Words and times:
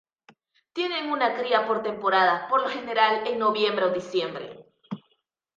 Tienen 0.73 1.11
una 1.11 1.35
cría 1.37 1.67
por 1.67 1.83
temporada, 1.83 2.47
por 2.47 2.61
lo 2.61 2.69
general 2.69 3.27
en 3.27 3.37
noviembre 3.37 3.85
o 3.85 3.93
diciembre. 3.93 4.65